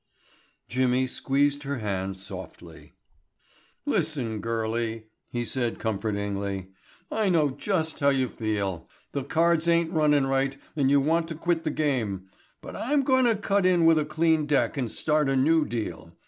Jimmy 0.67 1.05
squeezed 1.05 1.61
her 1.61 1.77
hand 1.77 2.17
softly. 2.17 2.93
"Listen, 3.85 4.39
girlie," 4.41 5.05
he 5.29 5.45
said 5.45 5.77
comfortingly. 5.77 6.71
"I 7.11 7.29
know 7.29 7.51
just 7.51 7.99
how 7.99 8.09
you 8.09 8.27
feel—the 8.27 9.23
cards 9.25 9.67
ain't 9.67 9.91
runnin' 9.93 10.25
right 10.25 10.57
and 10.75 10.89
you 10.89 10.99
want 10.99 11.27
to 11.27 11.35
quit 11.35 11.63
the 11.63 11.69
game, 11.69 12.29
but 12.61 12.75
I'm 12.75 13.03
going 13.03 13.25
to 13.25 13.35
cut 13.35 13.63
in 13.63 13.85
with 13.85 13.99
a 13.99 14.03
clean 14.05 14.47
deck 14.47 14.75
and 14.75 14.91
start 14.91 15.29
a 15.29 15.35
new 15.35 15.65
deal. 15.65 16.11